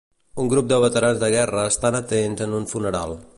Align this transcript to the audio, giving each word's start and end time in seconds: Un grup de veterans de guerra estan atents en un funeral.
Un 0.43 0.47
grup 0.53 0.71
de 0.71 0.79
veterans 0.85 1.21
de 1.25 1.29
guerra 1.35 1.67
estan 1.73 1.99
atents 2.01 2.43
en 2.47 2.57
un 2.63 2.67
funeral. 2.73 3.15